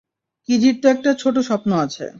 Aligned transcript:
কিজির 0.49 0.75
তো 0.81 0.85
একটি 0.89 1.09
ছোট 1.17 1.35
স্বপ্ন 1.39 1.71
আছে। 1.77 2.05